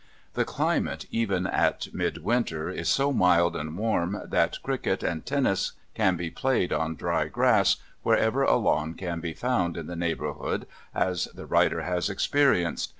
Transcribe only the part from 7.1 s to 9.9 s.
grass, wherever a lawn can be found in